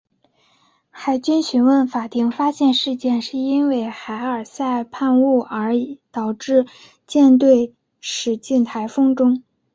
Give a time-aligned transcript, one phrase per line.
[0.89, 4.89] 海军讯问法庭发现事件是因为海尔赛误
[5.43, 5.75] 判而
[6.11, 6.65] 导致
[7.05, 9.43] 舰队驶进台风中。